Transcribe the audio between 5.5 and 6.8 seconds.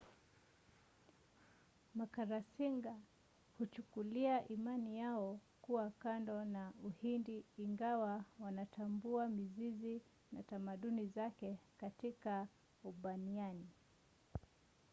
kuwa kando na